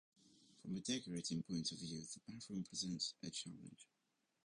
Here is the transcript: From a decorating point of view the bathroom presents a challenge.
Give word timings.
From 0.63 0.75
a 0.75 0.79
decorating 0.79 1.43
point 1.43 1.71
of 1.71 1.77
view 1.77 2.01
the 2.01 2.19
bathroom 2.27 2.63
presents 2.63 3.13
a 3.23 3.29
challenge. 3.29 3.85